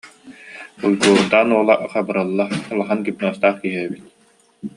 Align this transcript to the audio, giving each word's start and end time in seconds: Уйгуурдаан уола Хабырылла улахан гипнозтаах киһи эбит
Уйгуурдаан 0.85 1.49
уола 1.55 1.75
Хабырылла 1.91 2.45
улахан 2.73 2.99
гипнозтаах 3.05 3.55
киһи 3.61 3.77
эбит 3.85 4.03